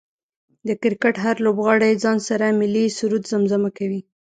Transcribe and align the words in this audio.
د 0.67 0.69
کرکټ 0.81 1.15
هر 1.25 1.35
لوبغاړی 1.45 1.91
ځان 2.03 2.17
سره 2.29 2.57
ملي 2.59 2.85
سرود 2.97 3.23
زمزمه 3.31 3.69
کوي 3.77 4.01